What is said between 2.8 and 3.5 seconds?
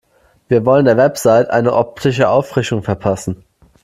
verpassen.